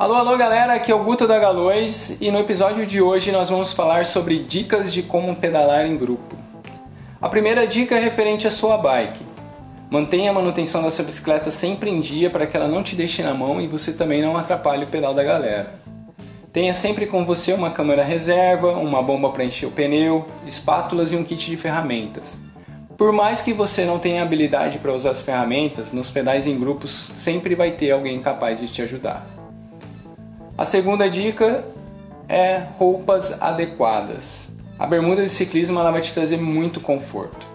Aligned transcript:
Alô, 0.00 0.14
alô 0.14 0.34
galera, 0.38 0.72
aqui 0.72 0.90
é 0.90 0.94
o 0.94 1.04
Guto 1.04 1.28
da 1.28 1.38
Galois 1.38 2.16
e 2.22 2.30
no 2.30 2.38
episódio 2.38 2.86
de 2.86 3.02
hoje 3.02 3.30
nós 3.30 3.50
vamos 3.50 3.74
falar 3.74 4.06
sobre 4.06 4.38
dicas 4.38 4.90
de 4.90 5.02
como 5.02 5.36
pedalar 5.36 5.84
em 5.84 5.94
grupo. 5.94 6.38
A 7.20 7.28
primeira 7.28 7.66
dica 7.66 7.96
é 7.96 8.00
referente 8.00 8.48
à 8.48 8.50
sua 8.50 8.78
bike. 8.78 9.22
Mantenha 9.90 10.30
a 10.30 10.32
manutenção 10.32 10.82
da 10.82 10.90
sua 10.90 11.04
bicicleta 11.04 11.50
sempre 11.50 11.90
em 11.90 12.00
dia 12.00 12.30
para 12.30 12.46
que 12.46 12.56
ela 12.56 12.66
não 12.66 12.82
te 12.82 12.96
deixe 12.96 13.22
na 13.22 13.34
mão 13.34 13.60
e 13.60 13.66
você 13.66 13.92
também 13.92 14.22
não 14.22 14.38
atrapalhe 14.38 14.84
o 14.84 14.88
pedal 14.88 15.12
da 15.12 15.22
galera. 15.22 15.74
Tenha 16.50 16.72
sempre 16.72 17.04
com 17.04 17.26
você 17.26 17.52
uma 17.52 17.68
câmera 17.68 18.02
reserva, 18.02 18.72
uma 18.72 19.02
bomba 19.02 19.28
para 19.28 19.44
encher 19.44 19.66
o 19.66 19.70
pneu, 19.70 20.26
espátulas 20.46 21.12
e 21.12 21.16
um 21.16 21.22
kit 21.22 21.44
de 21.44 21.58
ferramentas. 21.58 22.38
Por 22.96 23.12
mais 23.12 23.42
que 23.42 23.52
você 23.52 23.84
não 23.84 23.98
tenha 23.98 24.22
habilidade 24.22 24.78
para 24.78 24.94
usar 24.94 25.10
as 25.10 25.20
ferramentas, 25.20 25.92
nos 25.92 26.10
pedais 26.10 26.46
em 26.46 26.58
grupos 26.58 27.12
sempre 27.16 27.54
vai 27.54 27.72
ter 27.72 27.90
alguém 27.90 28.22
capaz 28.22 28.60
de 28.60 28.66
te 28.66 28.80
ajudar. 28.80 29.39
A 30.60 30.66
segunda 30.66 31.08
dica 31.08 31.64
é 32.28 32.62
roupas 32.78 33.40
adequadas. 33.40 34.50
A 34.78 34.86
bermuda 34.86 35.22
de 35.22 35.30
ciclismo 35.30 35.80
ela 35.80 35.90
vai 35.90 36.02
te 36.02 36.12
trazer 36.12 36.36
muito 36.36 36.82
conforto. 36.82 37.46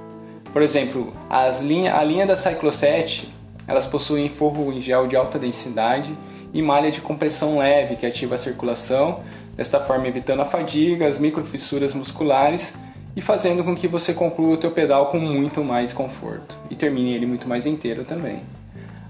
Por 0.51 0.63
exemplo, 0.63 1.13
as 1.29 1.61
linha, 1.61 1.95
a 1.95 2.03
linha 2.03 2.25
da 2.25 2.35
Cycloset 2.35 3.31
elas 3.67 3.87
possuem 3.87 4.27
forro 4.27 4.73
em 4.73 4.81
gel 4.81 5.05
de 5.05 5.15
alta 5.15 5.37
densidade 5.37 6.17
e 6.51 6.63
malha 6.63 6.89
de 6.89 6.99
compressão 6.99 7.59
leve 7.59 7.95
que 7.95 8.07
ativa 8.07 8.33
a 8.33 8.39
circulação, 8.39 9.19
desta 9.55 9.79
forma 9.79 10.07
evitando 10.07 10.41
a 10.41 10.45
fadiga, 10.45 11.07
as 11.07 11.19
microfissuras 11.19 11.93
musculares 11.93 12.73
e 13.15 13.21
fazendo 13.21 13.63
com 13.63 13.75
que 13.75 13.87
você 13.87 14.15
conclua 14.15 14.55
o 14.55 14.57
teu 14.57 14.71
pedal 14.71 15.09
com 15.09 15.19
muito 15.19 15.63
mais 15.63 15.93
conforto 15.93 16.57
e 16.71 16.75
termine 16.75 17.13
ele 17.13 17.27
muito 17.27 17.47
mais 17.47 17.67
inteiro 17.67 18.03
também. 18.03 18.41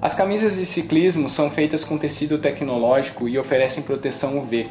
As 0.01 0.13
camisas 0.13 0.57
de 0.57 0.65
ciclismo 0.65 1.29
são 1.29 1.49
feitas 1.49 1.83
com 1.83 1.97
tecido 1.97 2.37
tecnológico 2.37 3.27
e 3.27 3.39
oferecem 3.39 3.83
proteção 3.83 4.37
UV. 4.37 4.67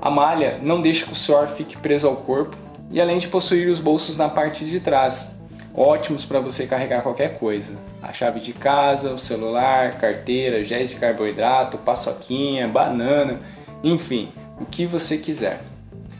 A 0.00 0.10
malha 0.10 0.58
não 0.62 0.82
deixa 0.82 1.06
que 1.06 1.12
o 1.12 1.16
suor 1.16 1.48
fique 1.48 1.76
preso 1.76 2.08
ao 2.08 2.16
corpo 2.16 2.56
e 2.90 3.00
além 3.00 3.18
de 3.18 3.28
possuir 3.28 3.68
os 3.68 3.80
bolsos 3.80 4.16
na 4.16 4.28
parte 4.28 4.64
de 4.64 4.80
trás, 4.80 5.38
ótimos 5.74 6.24
para 6.24 6.40
você 6.40 6.66
carregar 6.66 7.02
qualquer 7.02 7.38
coisa. 7.38 7.76
A 8.02 8.12
chave 8.12 8.40
de 8.40 8.52
casa, 8.52 9.14
o 9.14 9.18
celular, 9.18 9.98
carteira, 9.98 10.64
géis 10.64 10.90
de 10.90 10.96
carboidrato, 10.96 11.78
paçoquinha, 11.78 12.68
banana, 12.68 13.40
enfim, 13.82 14.30
o 14.60 14.66
que 14.66 14.84
você 14.84 15.16
quiser. 15.16 15.62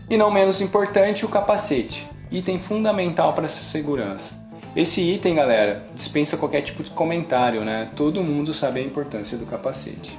E 0.08 0.16
não 0.16 0.30
menos 0.30 0.60
importante, 0.60 1.24
o 1.24 1.28
capacete 1.28 2.08
item 2.32 2.58
fundamental 2.58 3.34
para 3.34 3.44
essa 3.44 3.62
segurança. 3.62 4.41
Esse 4.74 5.02
item, 5.02 5.34
galera, 5.34 5.84
dispensa 5.94 6.38
qualquer 6.38 6.62
tipo 6.62 6.82
de 6.82 6.90
comentário, 6.90 7.62
né? 7.62 7.90
Todo 7.94 8.22
mundo 8.22 8.54
sabe 8.54 8.80
a 8.80 8.82
importância 8.82 9.36
do 9.36 9.44
capacete. 9.44 10.18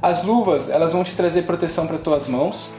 As 0.00 0.24
luvas, 0.24 0.68
elas 0.68 0.92
vão 0.92 1.02
te 1.02 1.16
trazer 1.16 1.42
proteção 1.42 1.86
para 1.86 1.96
tuas 1.96 2.28
mãos. 2.28 2.70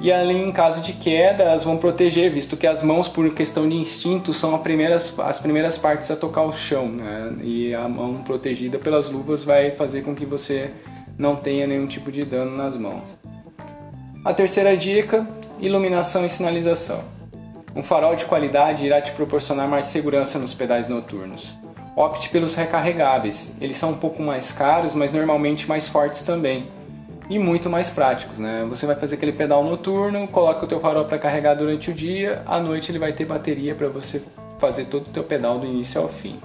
E 0.00 0.10
além, 0.10 0.48
em 0.48 0.52
caso 0.52 0.80
de 0.80 0.94
queda, 0.94 1.44
elas 1.44 1.62
vão 1.62 1.76
proteger, 1.76 2.32
visto 2.32 2.56
que 2.56 2.66
as 2.66 2.82
mãos, 2.82 3.06
por 3.06 3.28
questão 3.34 3.68
de 3.68 3.76
instinto, 3.76 4.32
são 4.32 4.54
as 4.54 4.62
primeiras, 4.62 5.16
as 5.18 5.38
primeiras 5.38 5.76
partes 5.76 6.10
a 6.10 6.16
tocar 6.16 6.42
o 6.42 6.52
chão, 6.52 6.88
né? 6.88 7.34
E 7.42 7.74
a 7.74 7.86
mão 7.88 8.22
protegida 8.22 8.78
pelas 8.78 9.10
luvas 9.10 9.44
vai 9.44 9.72
fazer 9.72 10.02
com 10.02 10.14
que 10.14 10.24
você 10.24 10.70
não 11.18 11.36
tenha 11.36 11.66
nenhum 11.66 11.86
tipo 11.86 12.10
de 12.10 12.24
dano 12.24 12.56
nas 12.56 12.78
mãos. 12.78 13.04
A 14.24 14.32
terceira 14.32 14.74
dica 14.74 15.26
iluminação 15.60 16.24
e 16.24 16.30
sinalização. 16.30 17.21
Um 17.74 17.82
farol 17.82 18.14
de 18.14 18.26
qualidade 18.26 18.84
irá 18.84 19.00
te 19.00 19.12
proporcionar 19.12 19.66
mais 19.66 19.86
segurança 19.86 20.38
nos 20.38 20.52
pedais 20.52 20.88
noturnos. 20.88 21.54
Opte 21.96 22.28
pelos 22.28 22.54
recarregáveis. 22.54 23.54
Eles 23.60 23.78
são 23.78 23.92
um 23.92 23.96
pouco 23.96 24.22
mais 24.22 24.52
caros, 24.52 24.94
mas 24.94 25.14
normalmente 25.14 25.66
mais 25.66 25.88
fortes 25.88 26.22
também. 26.22 26.68
E 27.30 27.38
muito 27.38 27.70
mais 27.70 27.88
práticos, 27.88 28.38
né? 28.38 28.66
Você 28.68 28.84
vai 28.84 28.94
fazer 28.96 29.14
aquele 29.14 29.32
pedal 29.32 29.64
noturno, 29.64 30.28
coloca 30.28 30.66
o 30.66 30.68
teu 30.68 30.80
farol 30.80 31.06
para 31.06 31.18
carregar 31.18 31.54
durante 31.54 31.90
o 31.90 31.94
dia, 31.94 32.42
à 32.46 32.60
noite 32.60 32.90
ele 32.90 32.98
vai 32.98 33.12
ter 33.12 33.24
bateria 33.24 33.74
para 33.74 33.88
você 33.88 34.22
fazer 34.58 34.86
todo 34.86 35.06
o 35.06 35.10
teu 35.10 35.24
pedal 35.24 35.58
do 35.58 35.66
início 35.66 36.00
ao 36.00 36.08
fim. 36.08 36.38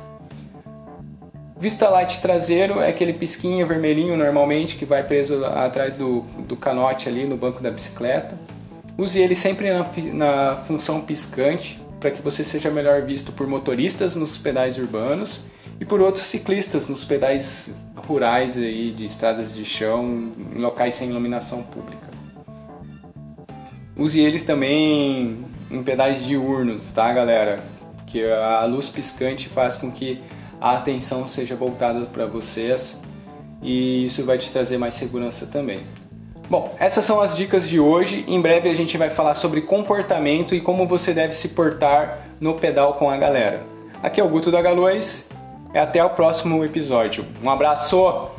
Vista 1.59 1.89
light 1.89 2.21
traseiro 2.21 2.79
é 2.79 2.89
aquele 2.89 3.11
pisquinho 3.11 3.65
vermelhinho 3.67 4.15
normalmente 4.15 4.77
que 4.77 4.85
vai 4.85 5.03
preso 5.03 5.43
atrás 5.43 5.97
do, 5.97 6.21
do 6.47 6.55
canote 6.55 7.09
ali 7.09 7.25
no 7.25 7.35
banco 7.35 7.61
da 7.61 7.71
bicicleta. 7.71 8.37
Use 8.97 9.19
ele 9.19 9.35
sempre 9.35 9.71
na, 9.71 9.85
na 10.13 10.55
função 10.65 11.01
piscante 11.01 11.79
para 11.99 12.11
que 12.11 12.21
você 12.21 12.43
seja 12.43 12.71
melhor 12.71 13.03
visto 13.03 13.31
por 13.31 13.47
motoristas 13.47 14.15
nos 14.15 14.37
pedais 14.37 14.77
urbanos 14.77 15.41
e 15.79 15.85
por 15.85 16.01
outros 16.01 16.25
ciclistas 16.25 16.87
nos 16.87 17.03
pedais 17.03 17.75
rurais 17.95 18.57
aí 18.57 18.91
de 18.91 19.05
estradas 19.05 19.53
de 19.53 19.63
chão 19.63 20.31
em 20.55 20.59
locais 20.59 20.95
sem 20.95 21.09
iluminação 21.09 21.61
pública. 21.63 22.07
Use 23.95 24.19
eles 24.19 24.43
também 24.43 25.43
em 25.69 25.83
pedais 25.83 26.23
diurnos, 26.25 26.83
tá, 26.93 27.11
galera? 27.13 27.63
Que 28.05 28.23
a 28.25 28.63
luz 28.65 28.89
piscante 28.89 29.49
faz 29.49 29.75
com 29.77 29.91
que 29.91 30.21
a 30.61 30.75
atenção 30.75 31.27
seja 31.27 31.55
voltada 31.55 32.05
para 32.05 32.25
vocês 32.25 33.01
e 33.61 34.05
isso 34.05 34.23
vai 34.23 34.37
te 34.37 34.49
trazer 34.51 34.77
mais 34.77 34.95
segurança 34.95 35.45
também. 35.47 35.81
Bom, 36.49 36.73
essas 36.79 37.03
são 37.03 37.19
as 37.19 37.35
dicas 37.35 37.67
de 37.67 37.79
hoje. 37.79 38.23
Em 38.27 38.39
breve 38.39 38.69
a 38.69 38.73
gente 38.73 38.97
vai 38.97 39.09
falar 39.09 39.35
sobre 39.35 39.61
comportamento 39.61 40.55
e 40.55 40.61
como 40.61 40.87
você 40.87 41.13
deve 41.13 41.33
se 41.33 41.49
portar 41.49 42.19
no 42.39 42.53
pedal 42.53 42.93
com 42.93 43.09
a 43.09 43.17
galera. 43.17 43.63
Aqui 44.01 44.21
é 44.21 44.23
o 44.23 44.29
Guto 44.29 44.49
da 44.49 44.61
Galois 44.61 45.29
até 45.73 46.03
o 46.03 46.09
próximo 46.11 46.63
episódio. 46.63 47.25
Um 47.43 47.49
abraço! 47.49 48.36